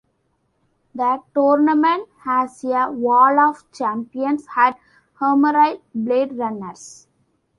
The 0.95 1.19
Tournament 1.35 2.09
has 2.23 2.63
a 2.63 2.91
Wall 2.91 3.39
of 3.39 3.71
Champions 3.71 4.47
at 4.57 4.79
Harmarille 5.19 5.79
BladeRunners. 5.95 7.05